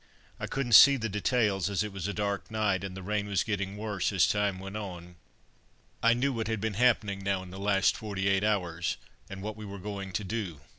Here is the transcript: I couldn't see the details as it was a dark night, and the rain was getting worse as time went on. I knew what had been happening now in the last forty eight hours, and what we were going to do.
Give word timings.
I 0.39 0.47
couldn't 0.47 0.71
see 0.71 0.97
the 0.97 1.09
details 1.09 1.69
as 1.69 1.83
it 1.83 1.93
was 1.93 2.07
a 2.07 2.11
dark 2.15 2.49
night, 2.49 2.83
and 2.83 2.97
the 2.97 3.03
rain 3.03 3.27
was 3.27 3.43
getting 3.43 3.77
worse 3.77 4.11
as 4.11 4.25
time 4.27 4.57
went 4.57 4.75
on. 4.75 5.15
I 6.01 6.15
knew 6.15 6.33
what 6.33 6.47
had 6.47 6.59
been 6.59 6.73
happening 6.73 7.19
now 7.21 7.43
in 7.43 7.51
the 7.51 7.59
last 7.59 7.95
forty 7.95 8.27
eight 8.27 8.43
hours, 8.43 8.97
and 9.29 9.43
what 9.43 9.55
we 9.55 9.63
were 9.63 9.77
going 9.77 10.11
to 10.13 10.23
do. 10.23 10.61